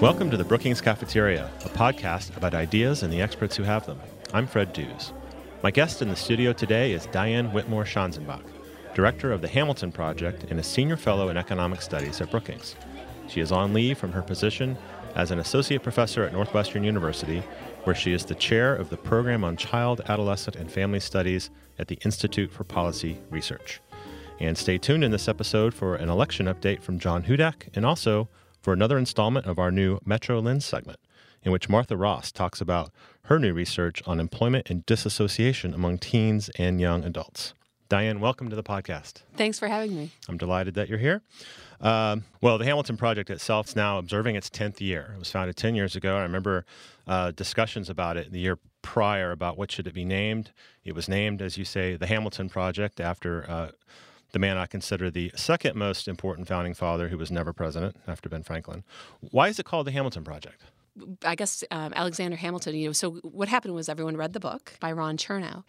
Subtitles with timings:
[0.00, 3.98] Welcome to the Brookings Cafeteria, a podcast about ideas and the experts who have them.
[4.32, 5.12] I'm Fred Dews.
[5.64, 8.44] My guest in the studio today is Diane Whitmore Schanzenbach,
[8.94, 12.76] director of the Hamilton Project and a senior fellow in economic studies at Brookings.
[13.26, 14.78] She is on leave from her position
[15.16, 17.42] as an associate professor at Northwestern University,
[17.82, 21.88] where she is the chair of the program on child, adolescent, and family studies at
[21.88, 23.80] the Institute for Policy Research.
[24.38, 28.28] And stay tuned in this episode for an election update from John Hudak and also
[28.68, 30.98] for another installment of our new Metro Lens segment,
[31.42, 32.90] in which Martha Ross talks about
[33.22, 37.54] her new research on employment and disassociation among teens and young adults.
[37.88, 39.22] Diane, welcome to the podcast.
[39.38, 40.10] Thanks for having me.
[40.28, 41.22] I'm delighted that you're here.
[41.80, 45.12] Um, well, the Hamilton Project itself is now observing its 10th year.
[45.14, 46.18] It was founded 10 years ago.
[46.18, 46.66] I remember
[47.06, 50.50] uh, discussions about it the year prior about what should it be named.
[50.84, 53.70] It was named, as you say, the Hamilton Project after uh,
[54.32, 58.28] the man I consider the second most important founding father who was never president after
[58.28, 58.84] Ben Franklin.
[59.20, 60.62] Why is it called the Hamilton Project?
[61.24, 64.74] I guess um, Alexander Hamilton, you know, so what happened was everyone read the book
[64.80, 65.62] by Ron Chernow,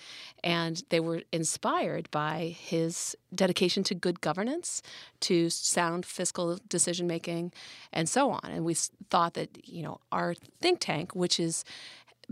[0.43, 4.81] and they were inspired by his dedication to good governance,
[5.21, 7.53] to sound fiscal decision making,
[7.93, 8.41] and so on.
[8.45, 8.73] And we
[9.09, 11.63] thought that, you know, our think tank, which is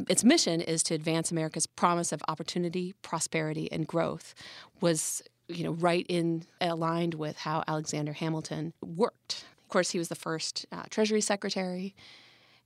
[0.10, 4.34] its mission is to advance America's promise of opportunity, prosperity, and growth,
[4.80, 9.46] was you know, right in aligned with how Alexander Hamilton worked.
[9.64, 11.96] Of course, he was the first uh, Treasury Secretary,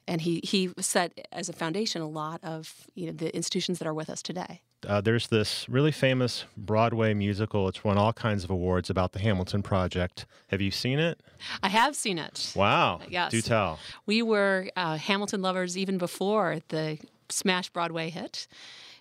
[0.07, 3.88] and he he set as a foundation a lot of you know the institutions that
[3.88, 4.61] are with us today.
[4.88, 7.67] Uh, there's this really famous Broadway musical.
[7.67, 10.25] It's won all kinds of awards about the Hamilton Project.
[10.47, 11.21] Have you seen it?
[11.61, 12.51] I have seen it.
[12.55, 13.01] Wow.
[13.07, 13.31] Yes.
[13.31, 13.77] Do tell.
[14.07, 16.97] We were uh, Hamilton lovers even before the
[17.29, 18.47] smash Broadway hit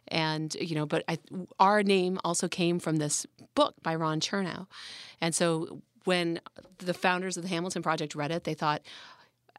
[0.09, 1.19] and you know but I,
[1.59, 4.67] our name also came from this book by ron chernow.
[5.20, 6.41] And so when
[6.79, 8.83] the founders of the hamilton project read it they thought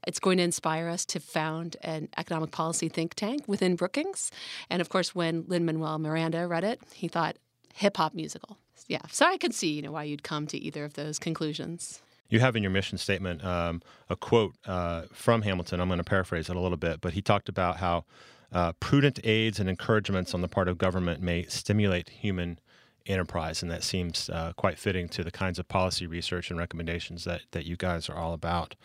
[0.08, 4.32] it's going to inspire us to found an economic policy think tank within brookings.
[4.70, 7.38] And of course when lin manuel miranda read it he thought
[7.74, 8.58] hip hop musical.
[8.88, 9.02] Yeah.
[9.10, 12.02] So i could see you know why you'd come to either of those conclusions.
[12.32, 15.82] You have in your mission statement um, a quote uh, from Hamilton.
[15.82, 18.06] I'm going to paraphrase it a little bit, but he talked about how
[18.52, 22.60] uh, prudent aids and encouragements on the part of government may stimulate human
[23.06, 27.24] enterprise, and that seems uh, quite fitting to the kinds of policy research and recommendations
[27.24, 28.76] that, that you guys are all about.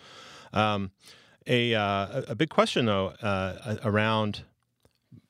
[0.53, 0.91] Um,
[1.47, 4.45] a, uh, a big question, though, uh, around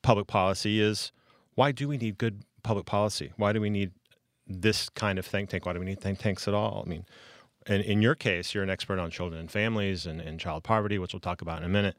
[0.01, 1.11] public policy is
[1.55, 3.31] why do we need good public policy?
[3.37, 3.91] Why do we need
[4.47, 5.65] this kind of think tank?
[5.65, 6.83] Why do we need think tanks at all?
[6.85, 7.05] I mean,
[7.67, 10.97] in, in your case, you're an expert on children and families and, and child poverty,
[10.97, 11.95] which we'll talk about in a minute.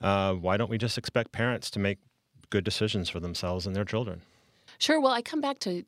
[0.00, 1.98] Uh, why don't we just expect parents to make
[2.50, 4.22] good decisions for themselves and their children?
[4.78, 5.00] Sure.
[5.00, 5.84] Well, I come back to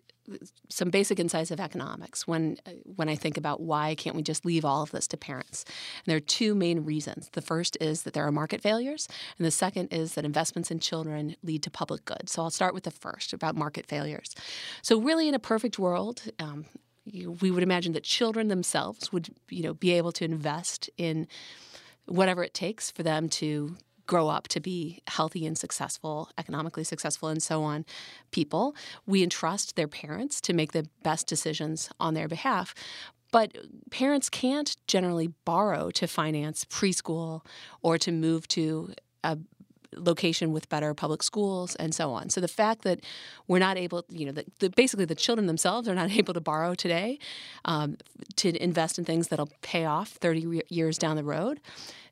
[0.68, 4.44] some basic insights of economics when uh, when I think about why can't we just
[4.44, 5.64] leave all of this to parents.
[5.64, 7.28] And there are two main reasons.
[7.32, 10.78] The first is that there are market failures, and the second is that investments in
[10.78, 12.28] children lead to public good.
[12.28, 14.34] So I'll start with the first about market failures.
[14.82, 16.22] So really, in a perfect world.
[16.38, 16.66] Um,
[17.40, 21.26] we would imagine that children themselves would, you know, be able to invest in
[22.06, 23.76] whatever it takes for them to
[24.06, 27.84] grow up to be healthy and successful, economically successful, and so on
[28.30, 28.74] people.
[29.06, 32.74] We entrust their parents to make the best decisions on their behalf.
[33.30, 33.56] But
[33.91, 37.44] parents can't generally borrow to finance preschool
[37.80, 38.92] or to move to
[39.24, 39.38] a
[39.96, 42.30] location with better public schools and so on.
[42.30, 43.00] So the fact that
[43.48, 46.41] we're not able, you know, the, the, basically the children themselves are not able to
[46.41, 47.18] borrow today
[47.64, 47.96] um,
[48.36, 51.60] to invest in things that'll pay off 30 re- years down the road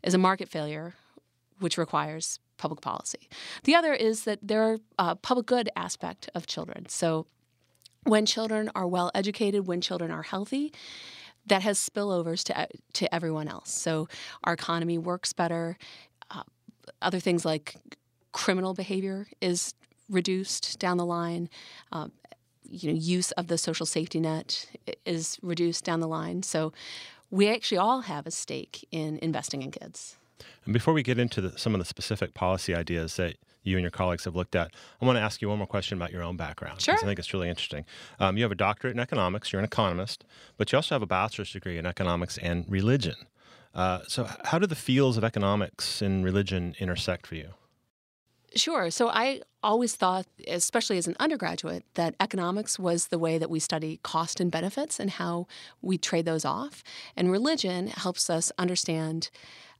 [0.03, 0.95] is a market failure
[1.61, 3.29] which requires public policy.
[3.65, 6.89] The other is that there are uh, public good aspect of children.
[6.89, 7.27] So
[8.05, 10.73] when children are well educated, when children are healthy,
[11.47, 13.73] that has spillovers to to everyone else.
[13.73, 14.09] So
[14.45, 15.77] our economy works better.
[16.31, 16.43] Uh,
[17.03, 17.77] other things like
[18.33, 19.75] criminal behavior is
[20.09, 21.49] reduced down the line.
[21.93, 22.13] Um,
[22.65, 24.67] you know, use of the social safety net
[25.05, 26.43] is reduced down the line.
[26.43, 26.73] So
[27.31, 30.17] we actually all have a stake in investing in kids.
[30.65, 33.83] And before we get into the, some of the specific policy ideas that you and
[33.83, 36.23] your colleagues have looked at, I want to ask you one more question about your
[36.23, 36.81] own background.
[36.81, 36.95] Sure.
[36.95, 37.85] I think it's really interesting.
[38.19, 40.25] Um, you have a doctorate in economics, you're an economist,
[40.57, 43.17] but you also have a bachelor's degree in economics and religion.
[43.75, 47.51] Uh, so, how do the fields of economics and religion intersect for you?
[48.57, 48.91] Sure.
[48.91, 53.61] So I always thought, especially as an undergraduate, that economics was the way that we
[53.61, 55.47] study cost and benefits and how
[55.83, 56.83] we trade those off.
[57.17, 59.31] And religion helps us understand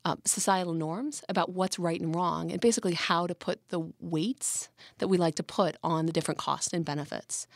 [0.05, 4.69] uh, societal norms about what's right and wrong, and basically how to put the weights
[4.99, 7.47] that we like to put on the different costs and benefits.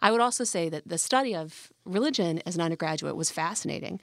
[0.00, 4.00] I would also say that the study of religion as an undergraduate was fascinating.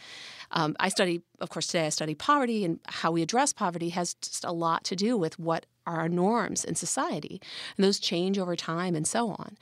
[0.52, 4.16] Um, I study, of course, today I study poverty, and how we address poverty has
[4.16, 7.40] just a lot to do with what are our norms in society,
[7.78, 9.58] and those change over time, and so on.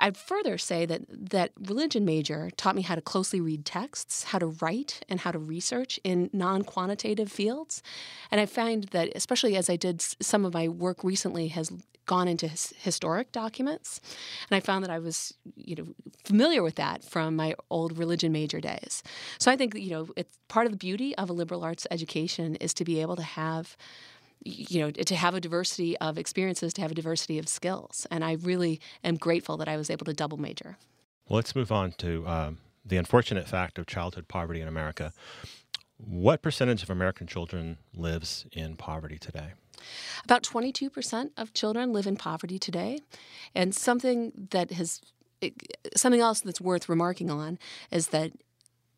[0.00, 4.38] I'd further say that that religion major taught me how to closely read texts, how
[4.38, 7.82] to write, and how to research in non-quantitative fields.
[8.30, 11.70] And I find that, especially as I did some of my work recently, has
[12.06, 14.00] gone into his historic documents,
[14.50, 15.86] and I found that I was, you know,
[16.24, 19.04] familiar with that from my old religion major days.
[19.38, 22.56] So I think you know, it's part of the beauty of a liberal arts education
[22.56, 23.76] is to be able to have
[24.44, 28.06] you know, to have a diversity of experiences, to have a diversity of skills.
[28.10, 30.78] And I really am grateful that I was able to double major.
[31.28, 35.12] Well, let's move on to um, the unfortunate fact of childhood poverty in America.
[35.98, 39.52] What percentage of American children lives in poverty today?
[40.24, 43.00] About 22% of children live in poverty today.
[43.54, 45.00] And something that has
[45.96, 47.58] something else that's worth remarking on
[47.90, 48.32] is that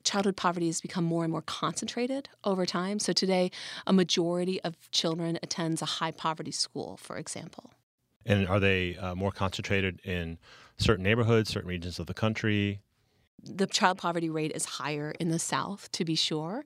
[0.04, 2.98] childhood poverty has become more and more concentrated over time.
[2.98, 3.50] So today,
[3.86, 7.72] a majority of children attends a high poverty school, for example.
[8.24, 10.38] And are they uh, more concentrated in
[10.76, 12.80] certain neighborhoods, certain regions of the country?
[13.42, 16.64] The child poverty rate is higher in the South, to be sure,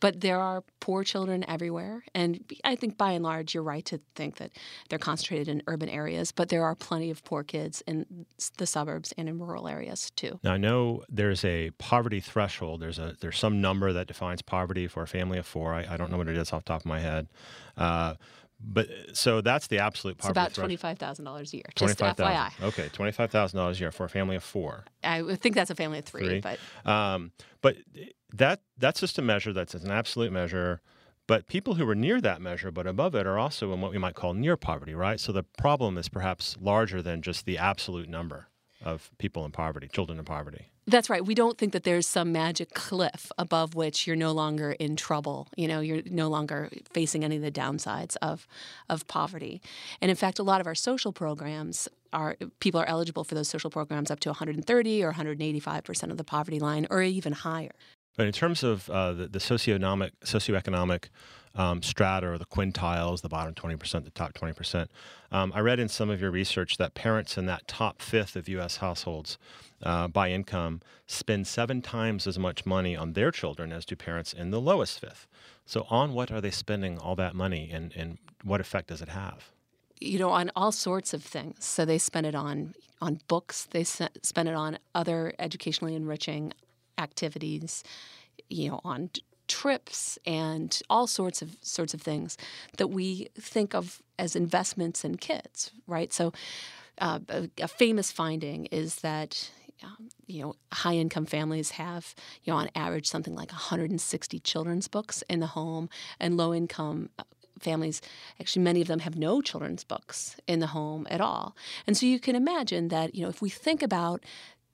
[0.00, 2.04] but there are poor children everywhere.
[2.14, 4.50] And I think by and large, you're right to think that
[4.88, 8.26] they're concentrated in urban areas, but there are plenty of poor kids in
[8.58, 10.38] the suburbs and in rural areas too.
[10.42, 12.80] Now, I know there's a poverty threshold.
[12.80, 15.74] There's a there's some number that defines poverty for a family of four.
[15.74, 17.28] I, I don't know what it is off the top of my head.
[17.76, 18.14] Uh,
[18.60, 20.30] but so that's the absolute poverty.
[20.40, 21.64] It's about twenty five thousand dollars a year.
[21.74, 22.50] Just FYI.
[22.62, 24.84] Okay, twenty five thousand dollars a year for a family of four.
[25.04, 26.40] I think that's a family of three, three.
[26.40, 26.58] but
[26.90, 27.32] um,
[27.62, 27.76] but
[28.34, 29.52] that that's just a measure.
[29.52, 30.80] That's an absolute measure.
[31.26, 33.98] But people who are near that measure but above it are also in what we
[33.98, 35.20] might call near poverty, right?
[35.20, 38.48] So the problem is perhaps larger than just the absolute number
[38.84, 40.66] of people in poverty, children in poverty.
[40.86, 41.24] That's right.
[41.24, 45.48] We don't think that there's some magic cliff above which you're no longer in trouble.
[45.56, 48.46] You know, you're no longer facing any of the downsides of
[48.88, 49.60] of poverty.
[50.00, 53.48] And in fact, a lot of our social programs are people are eligible for those
[53.48, 57.72] social programs up to 130 or 185 percent of the poverty line, or even higher.
[58.16, 61.04] But in terms of uh, the, the socioeconomic socioeconomic
[61.58, 64.88] um, strata or the quintiles, the bottom 20%, the top 20%.
[65.30, 68.48] Um, I read in some of your research that parents in that top fifth of
[68.48, 68.78] U.S.
[68.78, 69.36] households
[69.82, 74.32] uh, by income spend seven times as much money on their children as do parents
[74.32, 75.26] in the lowest fifth.
[75.66, 79.10] So, on what are they spending all that money and, and what effect does it
[79.10, 79.50] have?
[80.00, 83.84] you know on all sorts of things so they spend it on on books they
[83.84, 86.52] spend it on other educationally enriching
[86.98, 87.82] activities
[88.48, 89.10] you know on
[89.48, 92.36] trips and all sorts of sorts of things
[92.76, 96.12] that we think of as investments in kids, right?
[96.12, 96.32] So,
[97.00, 99.50] uh, a, a, famous finding is that.
[99.80, 102.12] Um, you know, high income families have,
[102.42, 107.10] you know, on average something like 160 children's books in the home, and low income
[107.16, 107.22] uh,
[107.60, 108.00] families,
[108.40, 111.56] actually, many of them have no children's books in the home at all.
[111.86, 114.24] And so you can imagine that, you know, if we think about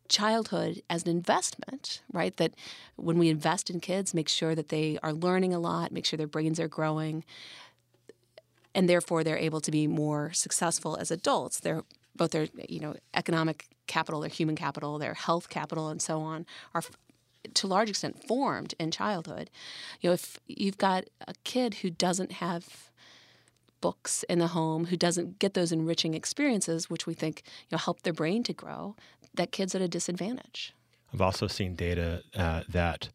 [0.09, 2.37] childhood as an investment, right?
[2.37, 2.55] That
[2.97, 6.17] when we invest in kids, make sure that they are learning a lot, make sure
[6.17, 7.25] their brains are growing,
[8.75, 11.61] and therefore they're able to be more successful as adults.
[11.61, 11.85] They're
[12.17, 16.47] both their you know economic capital, their human capital, their health capital, and so on
[16.75, 16.83] are
[17.53, 19.51] to a large extent formed in childhood.
[20.01, 22.91] You know, if you've got a kid who doesn't have
[23.85, 27.79] books in the home, who doesn't get those enriching experiences, which we think you know
[27.79, 28.97] help their brain to grow,
[29.35, 30.73] that kid's at a disadvantage.
[31.13, 33.11] I've also seen data uh, that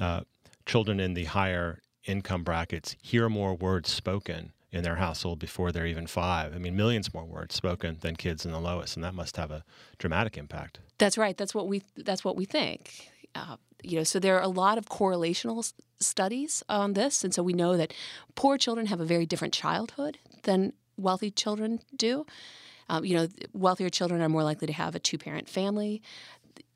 [0.00, 0.22] uh,
[0.64, 5.86] children in the higher income brackets hear more words spoken in their household before they're
[5.86, 6.54] even five.
[6.54, 9.50] I mean, millions more words spoken than kids in the lowest, and that must have
[9.50, 9.62] a
[9.98, 10.80] dramatic impact.
[10.96, 11.36] That's right.
[11.36, 11.82] That's what we.
[11.98, 13.10] That's what we think.
[13.34, 17.42] Uh, you know, so there are a lot of correlational studies on this, and so
[17.42, 17.92] we know that
[18.34, 22.26] poor children have a very different childhood than wealthy children do.
[22.88, 26.02] Um, you know, wealthier children are more likely to have a two-parent family.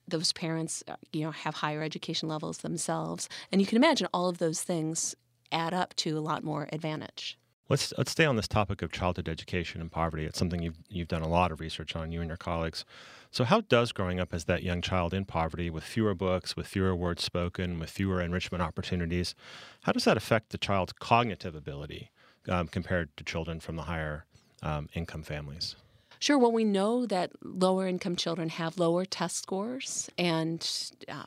[0.07, 4.29] Those parents, uh, you know, have higher education levels themselves, and you can imagine all
[4.29, 5.15] of those things
[5.51, 7.39] add up to a lot more advantage.
[7.69, 10.25] Let's let's stay on this topic of childhood education and poverty.
[10.25, 12.85] It's something you've you've done a lot of research on, you and your colleagues.
[13.31, 16.67] So, how does growing up as that young child in poverty, with fewer books, with
[16.67, 19.35] fewer words spoken, with fewer enrichment opportunities,
[19.83, 22.11] how does that affect the child's cognitive ability
[22.49, 24.27] um, compared to children from the higher
[24.63, 25.77] um, income families?
[26.23, 26.39] Sure.
[26.39, 30.65] Well, we know that lower income children have lower test scores, and
[31.09, 31.27] um,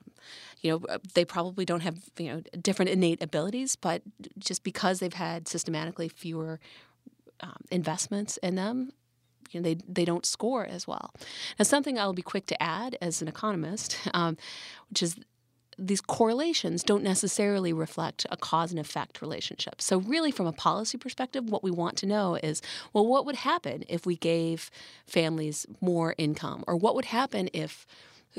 [0.61, 4.03] you know they probably don't have you know different innate abilities, but
[4.39, 6.61] just because they've had systematically fewer
[7.41, 8.93] um, investments in them,
[9.51, 11.13] you know, they they don't score as well.
[11.59, 14.37] Now, something I'll be quick to add as an economist, um,
[14.89, 15.17] which is
[15.77, 19.81] these correlations don't necessarily reflect a cause and effect relationship.
[19.81, 22.61] So, really, from a policy perspective, what we want to know is
[22.93, 24.71] well, what would happen if we gave
[25.05, 26.63] families more income?
[26.67, 27.85] Or what would happen if,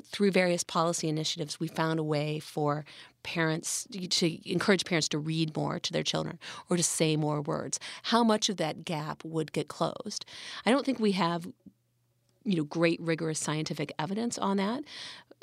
[0.03, 2.85] through various policy initiatives, we found a way for
[3.23, 6.39] parents to encourage parents to read more to their children
[6.71, 7.79] or to say more words?
[8.05, 10.25] How much of that gap would get closed?
[10.65, 11.47] I don't think we have
[12.47, 14.85] you know great rigorous scientific evidence on that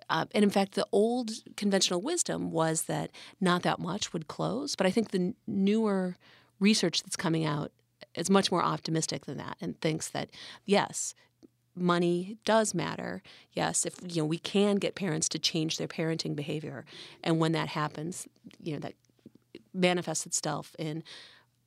[0.09, 4.75] uh, and in fact, the old conventional wisdom was that not that much would close.
[4.75, 6.15] But I think the newer
[6.59, 7.71] research that's coming out
[8.15, 10.29] is much more optimistic than that and thinks that,
[10.65, 11.13] yes,
[11.75, 13.21] money does matter.
[13.53, 16.85] Yes, if you know we can get parents to change their parenting behavior,
[17.23, 18.27] and when that happens,
[18.61, 18.93] you know that
[19.73, 21.03] manifests itself in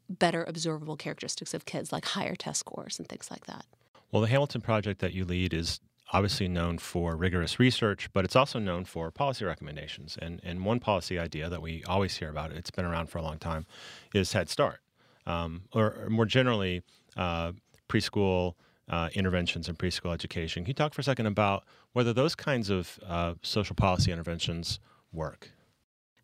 [0.09, 3.65] better observable characteristics of kids like higher test scores and things like that.
[4.13, 5.81] Well, the Hamilton project that you lead is
[6.13, 10.17] obviously known for rigorous research, but it's also known for policy recommendations.
[10.21, 13.23] And, and one policy idea that we always hear about, it's been around for a
[13.23, 13.67] long time,
[14.15, 14.81] is Head Start,
[15.27, 16.83] um, or, or, more generally,
[17.17, 17.53] uh,
[17.89, 18.55] preschool
[18.89, 20.63] uh, interventions and preschool education.
[20.65, 24.79] Can you talk for a second about whether those kinds of uh, social policy interventions
[25.13, 25.51] work?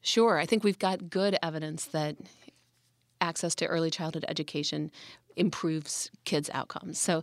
[0.01, 0.39] Sure.
[0.39, 2.17] I think we've got good evidence that
[3.21, 4.91] access to early childhood education
[5.37, 6.99] improves kids' outcomes.
[6.99, 7.23] So,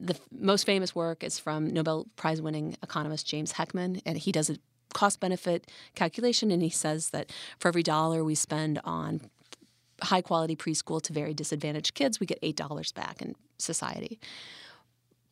[0.00, 4.50] the most famous work is from Nobel Prize winning economist James Heckman, and he does
[4.50, 4.56] a
[4.92, 9.20] cost benefit calculation, and he says that for every dollar we spend on
[10.02, 14.18] high quality preschool to very disadvantaged kids, we get $8 back in society.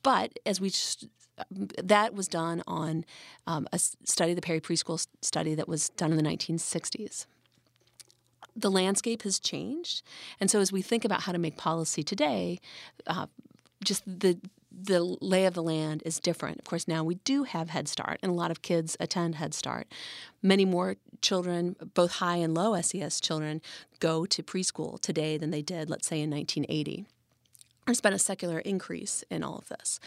[0.02, 1.08] But as we just,
[1.50, 3.04] that was done on
[3.46, 7.26] um, a study, the Perry Preschool study that was done in the 1960s
[8.54, 10.02] the landscape has changed.
[10.40, 12.60] And so as we think about how to make policy today,
[13.06, 13.26] uh,
[13.82, 14.38] just the
[14.74, 16.58] the lay of the land is different.
[16.58, 19.54] Of course, now we do have Head Start, and a lot of kids attend Head
[19.54, 19.86] Start.
[20.42, 23.60] Many more children, both high and low SES children,
[24.00, 27.04] go to preschool today than they did, let's say, in 1980.
[27.86, 30.00] There's been a secular increase in all of this.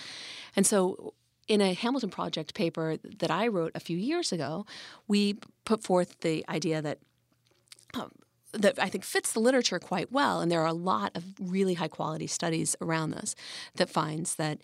[0.55, 1.13] And so,
[1.47, 4.65] in a Hamilton Project paper that I wrote a few years ago,
[5.07, 6.97] we put forth the idea that
[7.93, 8.11] um,
[8.55, 10.41] that I think fits the literature quite well.
[10.41, 13.35] And there are a lot of really high quality studies around this
[13.75, 14.59] that finds that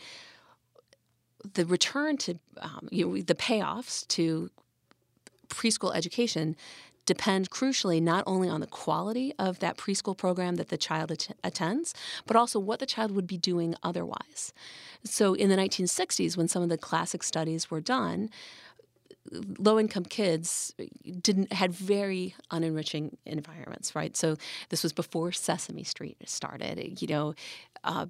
[1.53, 4.49] the return to um, you know, the payoffs to
[5.49, 6.55] preschool education
[7.05, 11.35] depend crucially not only on the quality of that preschool program that the child att-
[11.43, 11.93] attends,
[12.27, 14.53] but also what the child would be doing otherwise.
[15.03, 18.29] So in the 1960s, when some of the classic studies were done,
[19.57, 20.73] low income kids
[21.21, 24.15] didn't had very unenriching environments, right?
[24.17, 24.37] So
[24.69, 27.01] this was before Sesame Street started.
[27.01, 27.35] You know,
[27.83, 28.07] uh,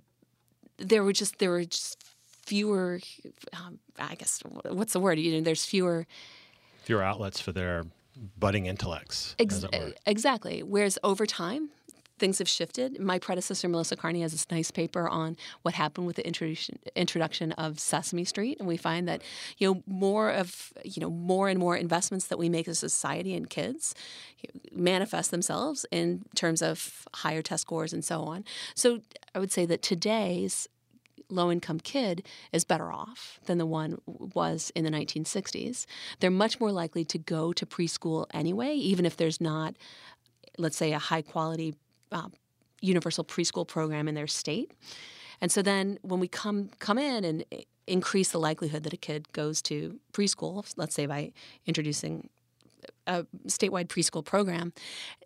[0.77, 2.03] there were just there were just
[2.45, 2.99] fewer.
[3.53, 5.19] Um, I guess what's the word?
[5.19, 6.07] You know, there's fewer
[6.83, 7.83] fewer outlets for their
[8.37, 9.35] budding intellects.
[9.39, 9.65] Ex-
[10.05, 10.63] exactly.
[10.63, 11.69] Whereas over time,
[12.21, 12.99] things have shifted.
[13.01, 17.51] My predecessor, Melissa Kearney, has this nice paper on what happened with the introduction introduction
[17.53, 19.21] of Sesame Street, and we find that
[19.57, 22.89] you know more of you know more and more investments that we make as a
[22.89, 23.93] society in kids
[24.71, 28.45] manifest themselves in terms of higher test scores and so on.
[28.75, 29.01] So
[29.35, 30.69] I would say that today's
[31.29, 35.85] low income kid is better off than the one was in the 1960s.
[36.19, 39.75] They're much more likely to go to preschool anyway, even if there's not,
[40.57, 41.73] let's say, a high quality
[42.11, 42.29] uh,
[42.81, 44.71] universal preschool program in their state.
[45.39, 47.45] And so then when we come come in and
[47.87, 51.33] increase the likelihood that a kid goes to preschool, let's say by
[51.65, 52.29] introducing
[53.07, 54.73] a statewide preschool program,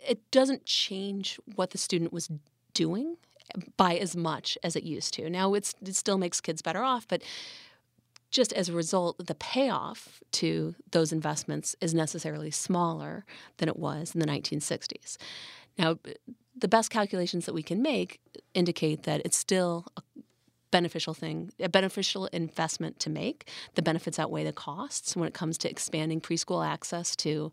[0.08, 2.30] it doesn't change what the student was
[2.74, 3.18] doing
[3.78, 5.30] by as much as it used to.
[5.30, 7.22] Now it still makes kids better off, but
[8.32, 13.24] just as a result, the payoff to those investments is necessarily smaller
[13.58, 15.18] than it was in the 1960s.
[15.78, 15.98] Now,
[16.58, 18.20] the best calculations that we can make
[18.54, 20.02] indicate that it's still a
[20.72, 23.50] beneficial thing, a beneficial investment to make.
[23.76, 27.52] The benefits outweigh the costs when it comes to expanding preschool access to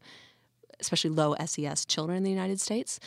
[0.80, 2.98] especially low SES children in the United States.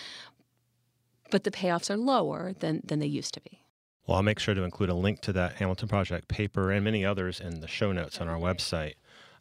[1.32, 3.62] But the payoffs are lower than, than they used to be.
[4.08, 7.04] Well, I'll make sure to include a link to that Hamilton Project paper and many
[7.04, 8.94] others in the show notes on our website.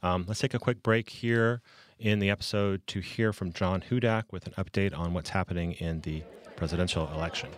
[0.03, 1.63] Um, let's take a quick break here
[2.05, 6.03] in the episode to hear from John Hudak with an update on what's happening in
[6.03, 6.23] the
[6.55, 7.49] presidential election.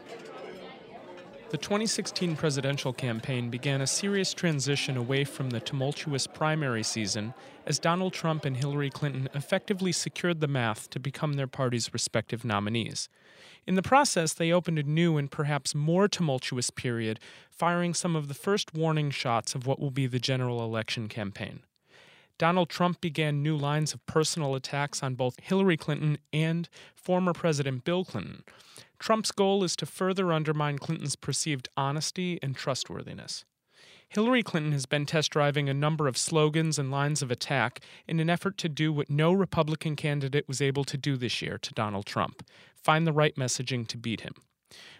[1.50, 7.34] The 2016 presidential campaign began a serious transition away from the tumultuous primary season
[7.66, 12.44] as Donald Trump and Hillary Clinton effectively secured the math to become their party's respective
[12.44, 13.08] nominees.
[13.66, 17.18] In the process, they opened a new and perhaps more tumultuous period,
[17.50, 21.60] firing some of the first warning shots of what will be the general election campaign.
[22.38, 27.84] Donald Trump began new lines of personal attacks on both Hillary Clinton and former President
[27.84, 28.44] Bill Clinton.
[28.98, 33.44] Trump's goal is to further undermine Clinton's perceived honesty and trustworthiness.
[34.08, 38.20] Hillary Clinton has been test driving a number of slogans and lines of attack in
[38.20, 41.72] an effort to do what no Republican candidate was able to do this year to
[41.74, 42.42] Donald Trump
[42.86, 44.34] find the right messaging to beat him.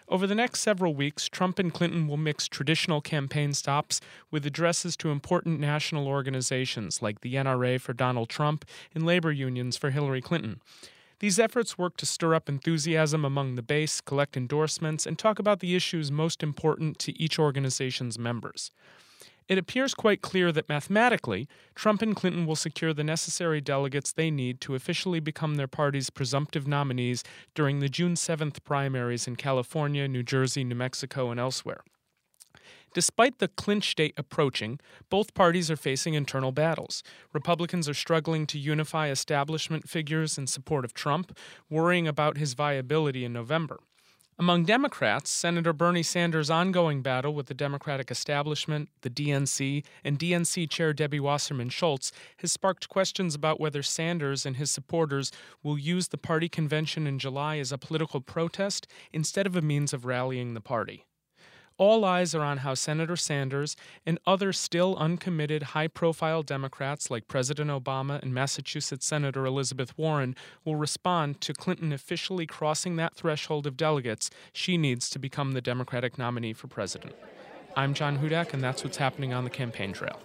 [0.09, 3.99] Over the next several weeks, Trump and Clinton will mix traditional campaign stops
[4.31, 8.63] with addresses to important national organizations like the NRA for Donald Trump
[8.95, 10.61] and labor unions for Hillary Clinton.
[11.19, 15.59] These efforts work to stir up enthusiasm among the base, collect endorsements, and talk about
[15.59, 18.71] the issues most important to each organization's members.
[19.47, 24.29] It appears quite clear that mathematically, Trump and Clinton will secure the necessary delegates they
[24.29, 27.23] need to officially become their party's presumptive nominees
[27.55, 31.81] during the June 7th primaries in California, New Jersey, New Mexico, and elsewhere.
[32.93, 37.01] Despite the clinch date approaching, both parties are facing internal battles.
[37.31, 41.37] Republicans are struggling to unify establishment figures in support of Trump,
[41.69, 43.79] worrying about his viability in November.
[44.39, 50.69] Among Democrats, Senator Bernie Sanders' ongoing battle with the Democratic establishment, the DNC, and DNC
[50.69, 55.31] Chair Debbie Wasserman Schultz has sparked questions about whether Sanders and his supporters
[55.63, 59.91] will use the party convention in July as a political protest instead of a means
[59.91, 61.06] of rallying the party.
[61.77, 67.27] All eyes are on how Senator Sanders and other still uncommitted high profile Democrats like
[67.27, 73.67] President Obama and Massachusetts Senator Elizabeth Warren will respond to Clinton officially crossing that threshold
[73.67, 77.15] of delegates she needs to become the Democratic nominee for president.
[77.75, 80.19] I'm John Hudak, and that's what's happening on the campaign trail.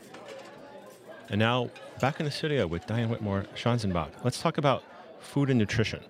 [1.28, 1.68] And now,
[2.00, 4.24] back in the studio with Diane Whitmore Schanzenbach.
[4.24, 4.84] Let's talk about
[5.20, 6.00] food and nutrition,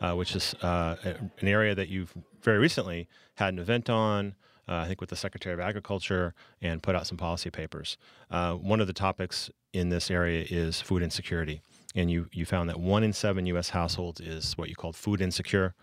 [0.00, 4.36] uh, which is uh, an area that you've very recently had an event on
[4.74, 7.96] I think with the Secretary of Agriculture, and put out some policy papers.
[8.30, 11.60] Uh, one of the topics in this area is food insecurity.
[11.94, 13.70] And you, you found that one in seven U.S.
[13.70, 15.74] households is what you called food insecure.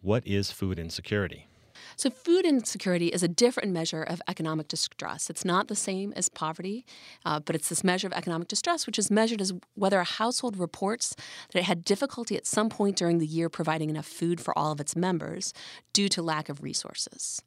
[0.00, 1.46] What is food insecurity?
[1.96, 5.30] So, food insecurity is a different measure of economic distress.
[5.30, 6.84] It's not the same as poverty,
[7.24, 10.58] uh, but it's this measure of economic distress, which is measured as whether a household
[10.58, 11.14] reports
[11.52, 14.72] that it had difficulty at some point during the year providing enough food for all
[14.72, 15.52] of its members
[15.92, 17.42] due to lack of resources.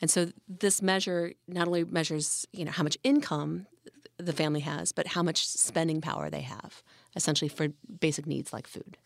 [0.00, 3.66] And so this measure not only measures, you know, how much income
[4.18, 6.82] the family has, but how much spending power they have,
[7.14, 7.68] essentially for
[8.00, 8.96] basic needs like food.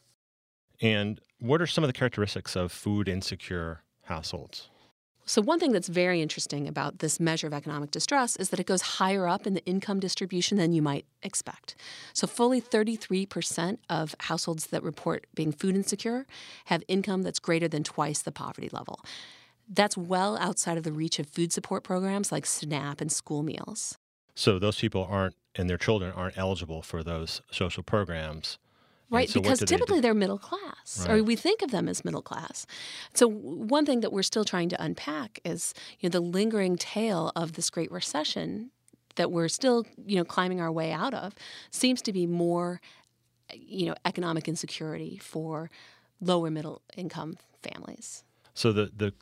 [0.81, 4.69] And what are some of the characteristics of food insecure households?
[5.27, 8.67] So, one thing that's very interesting about this measure of economic distress is that it
[8.67, 11.77] goes higher up in the income distribution than you might expect.
[12.13, 16.27] So, fully 33% of households that report being food insecure
[16.65, 19.01] have income that's greater than twice the poverty level.
[19.69, 23.97] That's well outside of the reach of food support programs like SNAP and school meals.
[24.35, 28.59] So those people aren't, and their children aren't eligible for those social programs.
[29.11, 31.19] Right, so because typically they are middle class, right.
[31.19, 32.65] or we think of them as middle class.
[33.13, 37.33] So one thing that we're still trying to unpack is you know the lingering tail
[37.35, 38.71] of this Great Recession
[39.17, 41.35] that we're still you know climbing our way out of
[41.71, 42.81] seems to be more
[43.53, 45.71] you know economic insecurity for
[46.21, 48.25] lower middle income families.
[48.55, 49.13] So the the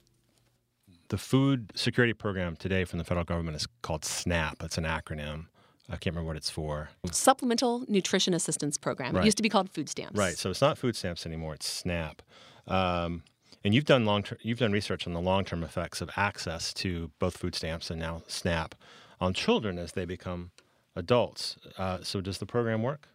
[1.09, 4.62] the food security program today from the federal government is called SNAP.
[4.62, 5.46] It's an acronym.
[5.88, 6.90] I can't remember what it's for.
[7.11, 9.14] Supplemental Nutrition Assistance Program.
[9.14, 9.22] Right.
[9.22, 10.18] It used to be called food stamps.
[10.18, 10.37] Right.
[10.37, 11.55] So it's not food stamps anymore.
[11.55, 12.22] It's SNAP.
[12.66, 13.22] Um,
[13.64, 16.72] and you've done long term you've done research on the long term effects of access
[16.74, 18.74] to both food stamps and now SNAP
[19.20, 20.51] on children as they become
[20.94, 21.57] adults.
[21.77, 23.09] Uh, so does the program work?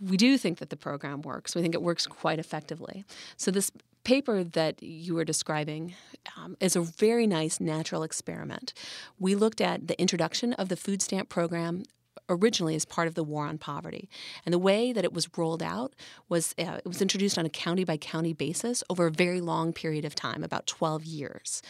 [0.00, 1.54] We do think that the program works.
[1.54, 3.04] We think it works quite effectively.
[3.36, 3.70] So this
[4.04, 5.94] paper that you were describing
[6.36, 8.74] um, is a very nice natural experiment.
[9.18, 11.84] We looked at the introduction of the food stamp program
[12.28, 14.08] originally as part of the war on poverty.
[14.44, 15.94] And the way that it was rolled out
[16.28, 19.72] was uh, it was introduced on a county by county basis over a very long
[19.72, 21.62] period of time, about 12 years.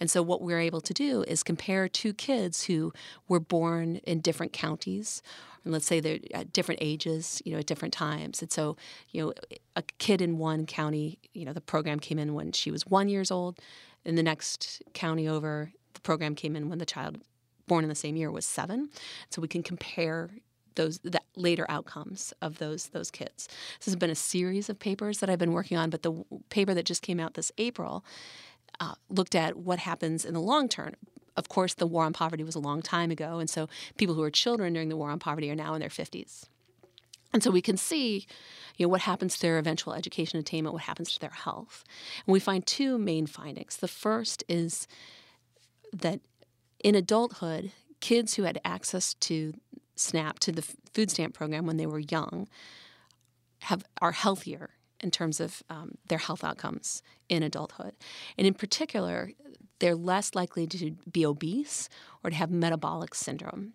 [0.00, 2.92] And so what we we're able to do is compare two kids who
[3.28, 5.22] were born in different counties
[5.64, 8.42] and let's say they're at different ages, you know, at different times.
[8.42, 8.76] And so,
[9.10, 9.32] you know,
[9.76, 13.08] a kid in one county, you know, the program came in when she was one
[13.08, 13.58] years old.
[14.04, 17.18] In the next county over, the program came in when the child
[17.66, 18.88] born in the same year was seven.
[19.30, 20.30] So we can compare
[20.74, 23.48] those the later outcomes of those those kids.
[23.78, 26.72] This has been a series of papers that I've been working on, but the paper
[26.72, 28.04] that just came out this April
[28.80, 30.94] uh, looked at what happens in the long term.
[31.38, 34.20] Of course, the war on poverty was a long time ago, and so people who
[34.20, 36.46] were children during the war on poverty are now in their 50s.
[37.32, 38.26] And so we can see,
[38.76, 41.84] you know, what happens to their eventual education attainment, what happens to their health.
[42.26, 43.76] And we find two main findings.
[43.76, 44.88] The first is
[45.92, 46.20] that
[46.82, 47.70] in adulthood,
[48.00, 49.54] kids who had access to
[49.94, 50.62] SNAP, to the
[50.94, 52.48] food stamp program when they were young,
[53.62, 54.70] have are healthier
[55.00, 57.94] in terms of um, their health outcomes in adulthood.
[58.36, 59.30] And in particular,
[59.78, 61.88] they're less likely to be obese
[62.22, 63.74] or to have metabolic syndrome.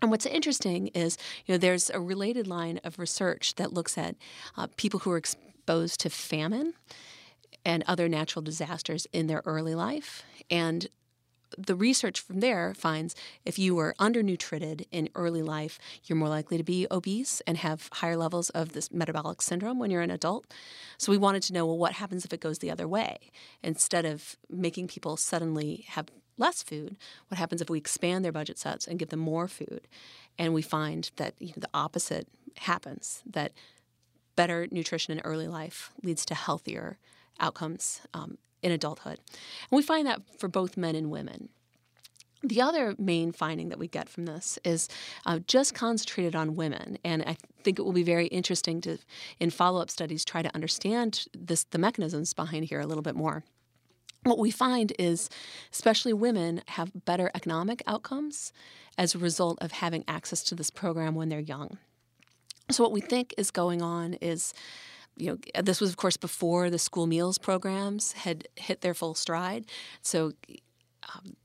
[0.00, 1.16] And what's interesting is,
[1.46, 4.16] you know, there's a related line of research that looks at
[4.56, 6.74] uh, people who are exposed to famine
[7.64, 10.22] and other natural disasters in their early life.
[10.50, 10.88] And
[11.58, 13.14] the research from there finds
[13.44, 17.88] if you were undernutrited in early life, you're more likely to be obese and have
[17.92, 20.46] higher levels of this metabolic syndrome when you're an adult.
[20.98, 23.30] So we wanted to know well, what happens if it goes the other way?
[23.62, 26.96] Instead of making people suddenly have less food,
[27.28, 29.86] what happens if we expand their budget sets and give them more food?
[30.38, 33.52] And we find that you know, the opposite happens that
[34.36, 36.98] better nutrition in early life leads to healthier
[37.40, 39.20] outcomes um, in adulthood.
[39.70, 41.50] And we find that for both men and women.
[42.42, 44.88] The other main finding that we get from this is
[45.24, 48.98] uh, just concentrated on women, and I think it will be very interesting to,
[49.40, 53.44] in follow-up studies, try to understand this, the mechanisms behind here a little bit more.
[54.24, 55.30] What we find is,
[55.72, 58.52] especially women, have better economic outcomes
[58.98, 61.78] as a result of having access to this program when they're young.
[62.70, 64.52] So, what we think is going on is
[65.16, 69.14] you know, this was, of course, before the school meals programs had hit their full
[69.14, 69.66] stride.
[70.02, 70.32] So,
[71.14, 71.36] um,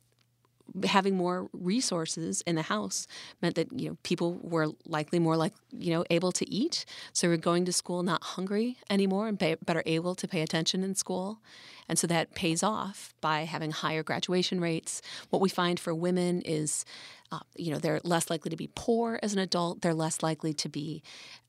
[0.85, 3.07] having more resources in the house
[3.41, 6.85] meant that you know people were likely more like you know able to eat.
[7.13, 10.83] So we're going to school not hungry anymore and pay, better able to pay attention
[10.83, 11.39] in school.
[11.87, 15.01] And so that pays off by having higher graduation rates.
[15.31, 16.85] What we find for women is
[17.31, 19.81] uh, you know they're less likely to be poor as an adult.
[19.81, 21.01] They're less likely to be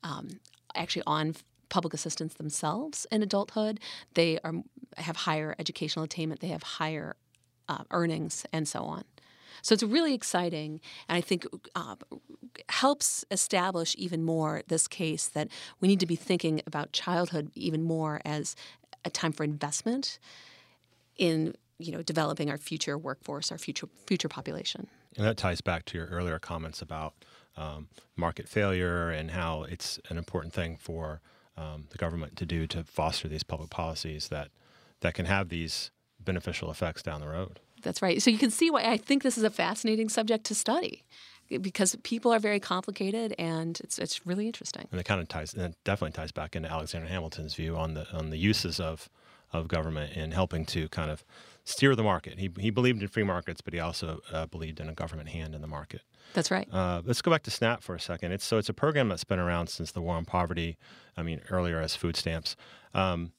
[0.02, 0.40] um,
[0.74, 1.34] actually on
[1.70, 3.80] public assistance themselves in adulthood.
[4.14, 4.54] They are
[4.98, 6.40] have higher educational attainment.
[6.40, 7.16] They have higher
[7.68, 9.04] uh, earnings, and so on.
[9.62, 11.96] So it's really exciting, and I think uh,
[12.68, 15.48] helps establish even more this case that
[15.80, 18.56] we need to be thinking about childhood even more as
[19.04, 20.18] a time for investment
[21.16, 24.86] in you know developing our future workforce, our future future population.
[25.16, 27.14] And that ties back to your earlier comments about
[27.56, 31.20] um, market failure and how it's an important thing for
[31.56, 34.48] um, the government to do to foster these public policies that
[35.00, 37.58] that can have these beneficial effects down the road.
[37.82, 38.20] That's right.
[38.20, 41.04] So you can see why I think this is a fascinating subject to study
[41.48, 44.86] because people are very complicated and it's it's really interesting.
[44.90, 47.94] And it kind of ties and it definitely ties back into Alexander Hamilton's view on
[47.94, 49.08] the on the uses of
[49.52, 51.24] of government in helping to kind of
[51.64, 52.38] steer the market.
[52.38, 55.54] He he believed in free markets, but he also uh, believed in a government hand
[55.54, 56.02] in the market.
[56.34, 56.68] That's right.
[56.72, 58.32] Uh, let's go back to SNAP for a second.
[58.32, 60.76] It's so it's a program that's been around since the war on poverty.
[61.16, 62.56] I mean, earlier as food stamps.
[62.94, 63.32] Um,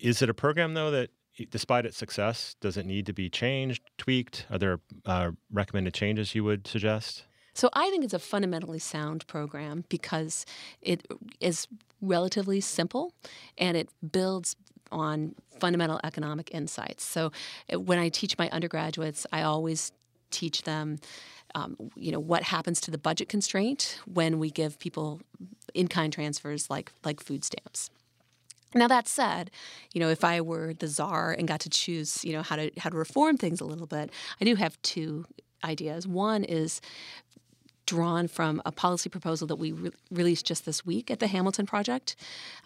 [0.00, 1.10] is it a program though that,
[1.50, 4.46] despite its success, does it need to be changed, tweaked?
[4.50, 7.24] Are there uh, recommended changes you would suggest?
[7.54, 10.44] So I think it's a fundamentally sound program because
[10.82, 11.06] it
[11.40, 11.68] is
[12.00, 13.14] relatively simple
[13.56, 14.56] and it builds
[14.94, 17.04] on fundamental economic insights.
[17.04, 17.32] So
[17.72, 19.92] when I teach my undergraduates, I always
[20.30, 20.98] teach them
[21.54, 25.20] um, you know what happens to the budget constraint when we give people
[25.72, 27.90] in-kind transfers like like food stamps.
[28.74, 29.52] Now that said,
[29.92, 32.70] you know if I were the czar and got to choose, you know how to
[32.78, 35.26] how to reform things a little bit, I do have two
[35.62, 36.06] ideas.
[36.06, 36.80] One is
[37.86, 41.66] drawn from a policy proposal that we re- released just this week at the Hamilton
[41.66, 42.16] Project,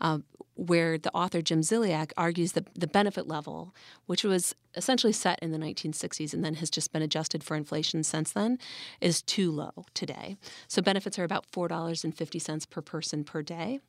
[0.00, 0.18] uh,
[0.54, 3.74] where the author Jim Ziliak argues that the benefit level,
[4.06, 8.02] which was essentially set in the 1960s and then has just been adjusted for inflation
[8.02, 8.58] since then,
[9.00, 10.36] is too low today.
[10.66, 13.80] So benefits are about $4.50 per person per day.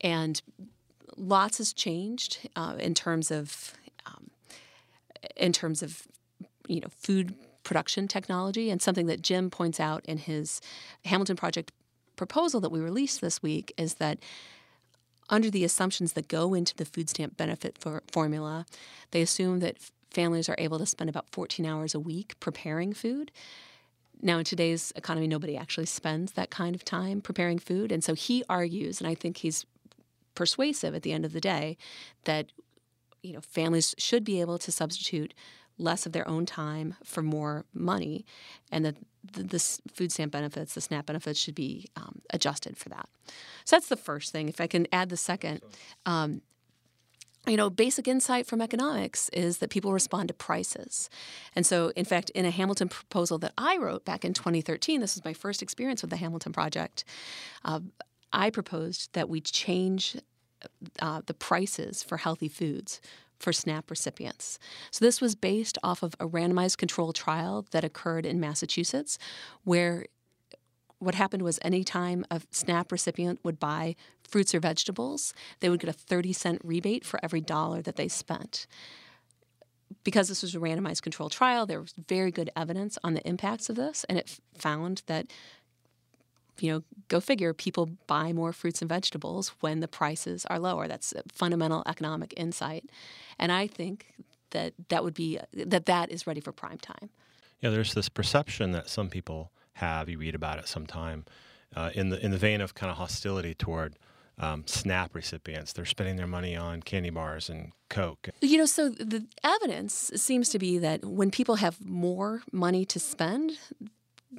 [0.00, 0.40] And
[1.16, 3.74] lots has changed uh, in terms of
[4.06, 4.30] um,
[5.36, 6.06] in terms of
[6.68, 7.34] you know food
[7.66, 8.70] production technology.
[8.70, 10.60] And something that Jim points out in his
[11.04, 11.72] Hamilton Project
[12.14, 14.18] proposal that we released this week is that
[15.28, 18.64] under the assumptions that go into the food stamp benefit for formula,
[19.10, 19.78] they assume that
[20.12, 23.32] families are able to spend about 14 hours a week preparing food.
[24.22, 27.90] Now, in today's economy, nobody actually spends that kind of time preparing food.
[27.90, 29.66] And so he argues, and I think he's
[30.36, 31.76] persuasive at the end of the day,
[32.24, 32.52] that
[33.22, 35.34] you know families should be able to substitute
[35.78, 38.24] less of their own time for more money,
[38.70, 38.96] and that
[39.32, 39.58] the, the
[39.92, 43.08] food stamp benefits, the SNAP benefits, should be um, adjusted for that.
[43.64, 44.48] So that's the first thing.
[44.48, 45.60] If I can add the second,
[46.04, 46.42] um,
[47.46, 51.08] you know, basic insight from economics is that people respond to prices.
[51.54, 55.14] And so, in fact, in a Hamilton proposal that I wrote back in 2013, this
[55.14, 57.04] was my first experience with the Hamilton Project,
[57.64, 57.80] uh,
[58.32, 60.16] I proposed that we change
[61.00, 63.00] uh, the prices for healthy foods
[63.38, 64.58] for SNAP recipients.
[64.90, 69.18] So, this was based off of a randomized control trial that occurred in Massachusetts,
[69.64, 70.06] where
[70.98, 73.94] what happened was anytime a SNAP recipient would buy
[74.26, 78.08] fruits or vegetables, they would get a 30 cent rebate for every dollar that they
[78.08, 78.66] spent.
[80.04, 83.68] Because this was a randomized control trial, there was very good evidence on the impacts
[83.68, 85.26] of this, and it found that,
[86.62, 90.88] you know, go figure, people buy more fruits and vegetables when the prices are lower.
[90.88, 92.90] That's a fundamental economic insight.
[93.38, 94.14] And I think
[94.50, 97.10] that that would be, that that is ready for prime time.
[97.60, 100.08] Yeah, there's this perception that some people have.
[100.08, 101.24] You read about it sometime
[101.74, 103.98] uh, in the in the vein of kind of hostility toward
[104.38, 105.72] um, SNAP recipients.
[105.72, 108.28] They're spending their money on candy bars and Coke.
[108.40, 112.98] You know, so the evidence seems to be that when people have more money to
[112.98, 113.58] spend,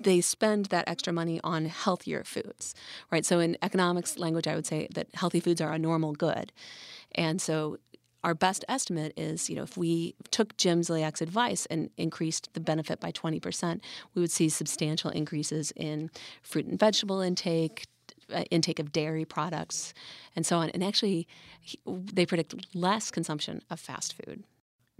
[0.07, 2.73] they spend that extra money on healthier foods,
[3.11, 3.25] right?
[3.25, 6.53] So in economics language, I would say that healthy foods are a normal good.
[7.13, 7.77] And so
[8.23, 12.61] our best estimate is, you know, if we took Jim Ziliak's advice and increased the
[12.61, 13.81] benefit by 20%,
[14.15, 16.09] we would see substantial increases in
[16.41, 17.85] fruit and vegetable intake,
[18.33, 19.93] uh, intake of dairy products,
[20.37, 20.69] and so on.
[20.69, 21.27] And actually,
[21.85, 24.45] they predict less consumption of fast food.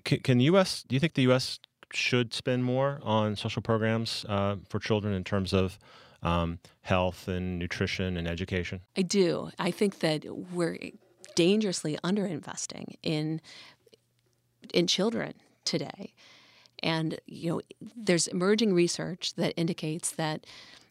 [0.03, 0.83] Can, can U.S.
[0.85, 1.59] Do you think the U.S.
[1.93, 5.77] should spend more on social programs uh, for children in terms of
[6.23, 8.81] um, health and nutrition and education?
[8.97, 9.51] I do.
[9.59, 10.77] I think that we're
[11.35, 13.41] dangerously underinvesting in
[14.73, 15.33] in children
[15.65, 16.13] today.
[16.83, 17.61] And you know,
[17.95, 20.45] there's emerging research that indicates that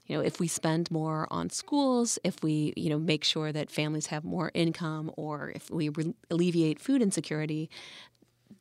[0.06, 3.70] you know, if we spend more on schools, if we, you know, make sure that
[3.70, 7.68] families have more income or if we re- alleviate food insecurity,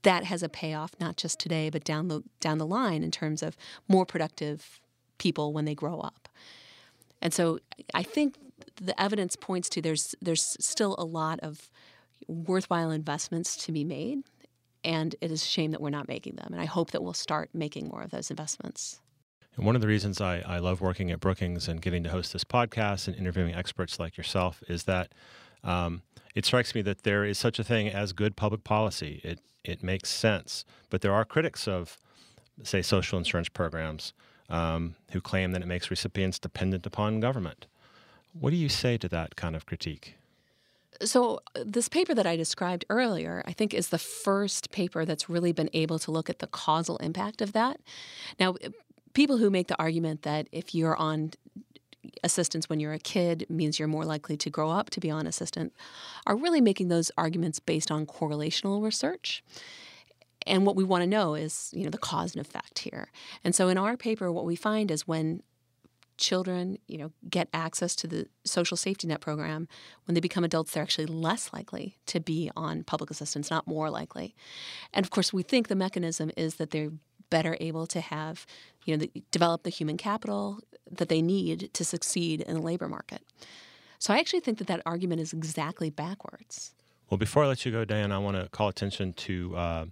[0.06, 3.44] that has a payoff not just today but down the down the line in terms
[3.44, 4.80] of more productive
[5.18, 6.30] people when they grow up.
[7.22, 7.60] And so
[7.94, 8.36] I think
[8.76, 11.70] the evidence points to there's there's still a lot of
[12.28, 14.20] worthwhile investments to be made,
[14.84, 16.50] and it is a shame that we're not making them.
[16.52, 19.02] And I hope that we'll start making more of those investments.
[19.56, 22.34] And one of the reasons I, I love working at Brookings and getting to host
[22.34, 25.13] this podcast and interviewing experts like yourself is that
[25.63, 26.02] um,
[26.36, 29.21] it strikes me that there is such a thing as good public policy.
[29.24, 31.98] It it makes sense, but there are critics of,
[32.62, 34.13] say, social insurance programs
[34.48, 37.65] um, who claim that it makes recipients dependent upon government.
[38.34, 40.17] What do you say to that kind of critique?
[41.02, 45.30] So, uh, this paper that I described earlier, I think, is the first paper that's
[45.30, 47.80] really been able to look at the causal impact of that.
[48.39, 48.56] Now,
[49.13, 51.32] people who make the argument that if you're on
[52.24, 55.28] assistance when you're a kid means you're more likely to grow up to be on
[55.28, 55.74] assistance
[56.26, 59.44] are really making those arguments based on correlational research.
[60.48, 63.10] And what we want to know is, you know, the cause and effect here.
[63.44, 65.41] And so in our paper, what we find is when
[66.18, 69.68] children, you know, get access to the social safety net program,
[70.06, 73.89] when they become adults, they're actually less likely to be on public assistance, not more
[73.89, 74.36] likely.
[74.94, 76.91] And of course, we think the mechanism is that they're
[77.30, 78.46] better able to have,
[78.86, 80.60] you know, the, develop the human capital
[80.92, 83.22] that they need to succeed in the labor market.
[84.00, 86.74] So I actually think that that argument is exactly backwards.
[87.10, 89.86] Well, before I let you go, Dan, I want to call attention to uh,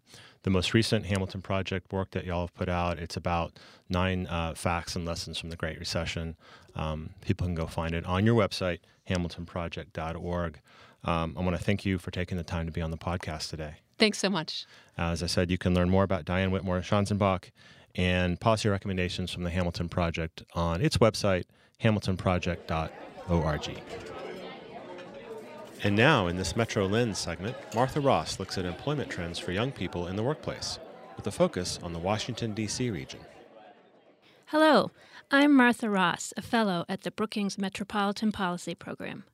[0.43, 2.99] the most recent Hamilton Project work that y'all have put out.
[2.99, 3.53] It's about
[3.89, 6.35] nine uh, facts and lessons from the Great Recession.
[6.75, 10.59] Um, people can go find it on your website, hamiltonproject.org.
[11.05, 13.49] Um, I want to thank you for taking the time to be on the podcast
[13.49, 13.82] today.
[13.97, 14.65] Thanks so much.
[14.97, 17.51] Uh, as I said, you can learn more about Diane Whitmore Schanzenbach
[17.95, 21.43] and policy recommendations from the Hamilton Project on its website,
[21.81, 23.81] hamiltonproject.org.
[25.83, 29.71] And now, in this Metro Lens segment, Martha Ross looks at employment trends for young
[29.71, 30.79] people in the workplace,
[31.17, 32.89] with a focus on the Washington, D.C.
[32.89, 33.19] region.
[34.45, 34.91] Hello,
[35.29, 39.25] I'm Martha Ross, a fellow at the Brookings Metropolitan Policy Program.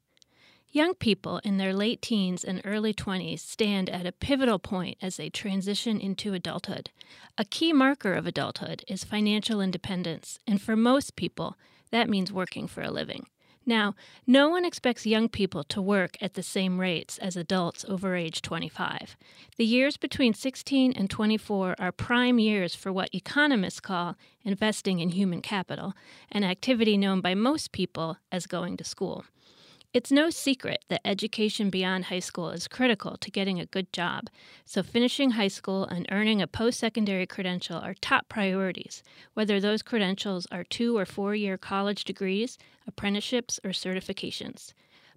[0.71, 5.17] Young people in their late teens and early 20s stand at a pivotal point as
[5.17, 6.91] they transition into adulthood.
[7.39, 11.57] A key marker of adulthood is financial independence, and for most people,
[11.89, 13.25] that means working for a living.
[13.65, 13.95] Now,
[14.27, 18.43] no one expects young people to work at the same rates as adults over age
[18.43, 19.17] 25.
[19.57, 25.09] The years between 16 and 24 are prime years for what economists call investing in
[25.09, 25.93] human capital,
[26.31, 29.25] an activity known by most people as going to school.
[29.91, 34.29] It's no secret that education beyond high school is critical to getting a good job,
[34.63, 39.01] so finishing high school and earning a post secondary credential are top priorities,
[39.33, 44.73] whether those credentials are two or four year college degrees, apprenticeships, or certifications.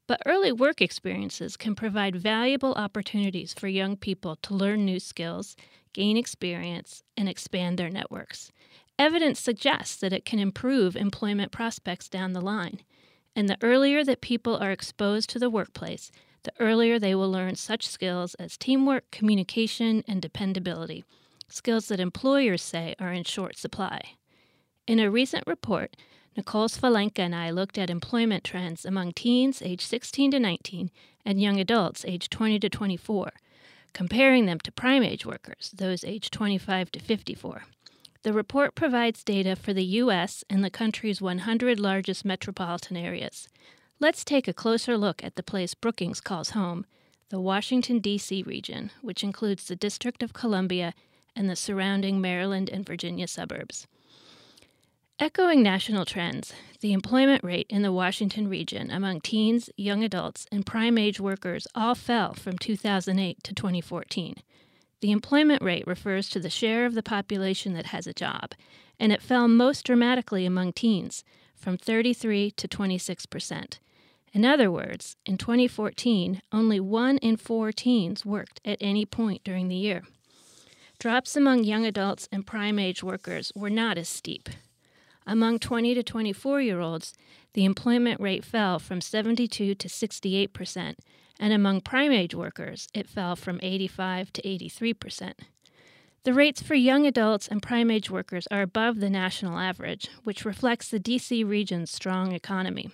[0.07, 5.55] But early work experiences can provide valuable opportunities for young people to learn new skills,
[5.93, 8.51] gain experience, and expand their networks.
[8.99, 12.81] Evidence suggests that it can improve employment prospects down the line.
[13.35, 16.11] And the earlier that people are exposed to the workplace,
[16.43, 21.05] the earlier they will learn such skills as teamwork, communication, and dependability,
[21.49, 24.01] skills that employers say are in short supply.
[24.87, 25.97] In a recent report,
[26.37, 30.91] Nicole Svajlenka and I looked at employment trends among teens aged 16 to 19
[31.25, 33.33] and young adults aged 20 to 24,
[33.93, 37.63] comparing them to prime age workers, those aged 25 to 54.
[38.23, 40.45] The report provides data for the U.S.
[40.49, 43.49] and the country's 100 largest metropolitan areas.
[43.99, 46.87] Let's take a closer look at the place Brookings calls home,
[47.31, 48.45] the Washington, D.C.
[48.45, 50.95] region, which includes the District of Columbia
[51.35, 53.89] and the surrounding Maryland and Virginia suburbs.
[55.19, 60.67] Echoing national trends, the employment rate in the Washington region among teens, young adults, and
[60.67, 64.37] prime age workers all fell from 2008 to 2014.
[65.03, 68.53] The employment rate refers to the share of the population that has a job,
[69.01, 71.25] and it fell most dramatically among teens,
[71.57, 73.81] from 33 to 26 percent.
[74.33, 79.67] In other words, in 2014, only one in four teens worked at any point during
[79.67, 80.03] the year.
[81.01, 84.49] Drops among young adults and prime age workers were not as steep.
[85.27, 87.13] Among 20 to 24 year olds,
[87.55, 91.01] the employment rate fell from 72 to 68 percent,
[91.43, 95.41] and among prime age workers, it fell from 85 to 83 percent.
[96.23, 100.45] The rates for young adults and prime age workers are above the national average, which
[100.45, 102.91] reflects the DC region's strong economy.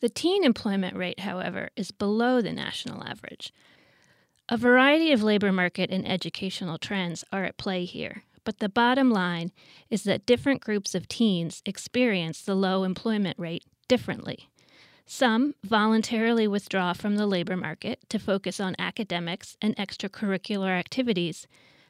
[0.00, 3.50] The teen employment rate, however, is below the national average.
[4.50, 9.10] A variety of labor market and educational trends are at play here, but the bottom
[9.10, 9.52] line
[9.88, 14.50] is that different groups of teens experience the low employment rate differently.
[15.06, 21.46] Some voluntarily withdraw from the labor market to focus on academics and extracurricular activities,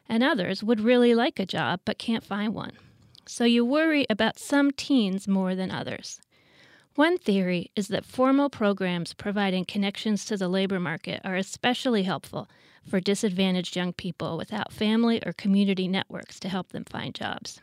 [0.08, 2.72] and others would really like a job but can't find one.
[3.26, 6.20] So you worry about some teens more than others.
[6.96, 12.48] One theory is that formal programs providing connections to the labor market are especially helpful
[12.88, 17.60] for disadvantaged young people without family or community networks to help them find jobs.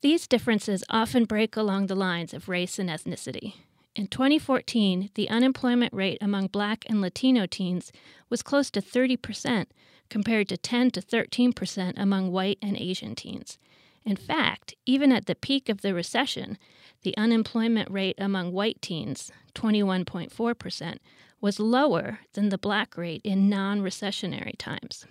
[0.00, 3.54] These differences often break along the lines of race and ethnicity.
[3.98, 7.90] In 2014, the unemployment rate among Black and Latino teens
[8.30, 9.66] was close to 30%,
[10.08, 13.58] compared to 10 to 13% among white and Asian teens.
[14.04, 16.58] In fact, even at the peak of the recession,
[17.02, 20.98] the unemployment rate among white teens, 21.4%,
[21.40, 25.06] was lower than the black rate in non recessionary times.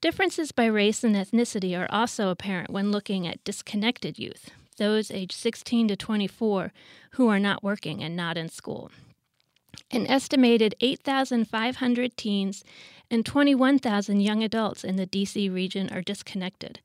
[0.00, 5.32] Differences by race and ethnicity are also apparent when looking at disconnected youth, those aged
[5.32, 6.72] 16 to 24
[7.12, 8.90] who are not working and not in school.
[9.90, 12.64] An estimated 8,500 teens
[13.10, 16.80] and 21,000 young adults in the DC region are disconnected,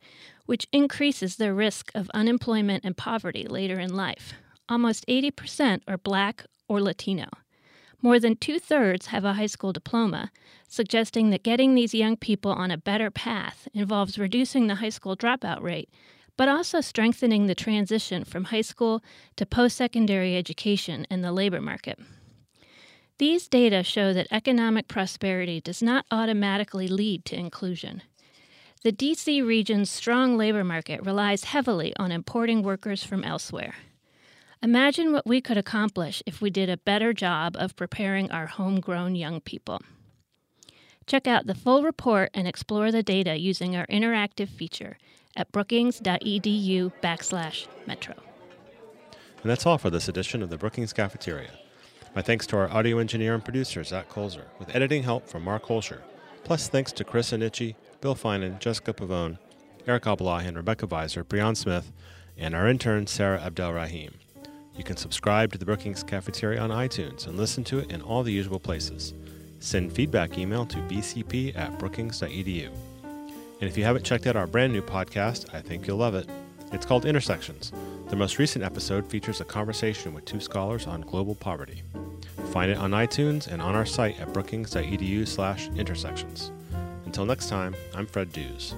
[0.46, 4.34] which increases their risk of unemployment and poverty later in life.
[4.68, 7.28] Almost 80% are Black or Latino.
[8.02, 10.32] More than two thirds have a high school diploma,
[10.68, 15.18] suggesting that getting these young people on a better path involves reducing the high school
[15.18, 15.90] dropout rate
[16.40, 19.04] but also strengthening the transition from high school
[19.36, 22.00] to post secondary education in the labor market.
[23.18, 28.04] These data show that economic prosperity does not automatically lead to inclusion.
[28.84, 33.74] The DC region's strong labor market relies heavily on importing workers from elsewhere.
[34.64, 39.16] Imagine what we could accomplish if we did a better job of preparing our homegrown
[39.16, 39.82] young people.
[41.06, 44.96] Check out the full report and explore the data using our interactive feature
[45.36, 48.16] at brookings.edu backslash metro.
[49.42, 51.52] And that's all for this edition of the Brookings Cafeteria.
[52.16, 55.66] My thanks to our audio engineer and producer, Zack Kulzer, with editing help from Mark
[55.66, 56.02] Hoelscher.
[56.44, 59.38] Plus, thanks to Carissa Nietsche, Bill Finan, Jessica Pavone,
[59.88, 61.92] Eric Abalahin, Rebecca Viser, Brionne Smith,
[62.38, 64.14] and our intern, Sara Abdel-Rahim.
[64.76, 68.24] You can subscribe to the Brookings Cafeteria on iTunes and listen to it in all
[68.24, 69.14] the usual places.
[69.60, 72.70] Send feedback email to bcp at brookings.edu.
[73.62, 76.28] And if you haven't checked out our brand new podcast, I think you'll love it.
[76.72, 77.72] It's called Intersections.
[78.10, 81.84] The most recent episode features a conversation with two scholars on global poverty.
[82.52, 86.52] Find it on iTunes and on our site at brookings.edu/intersections.
[87.06, 88.74] Until next time, I'm Fred Dews.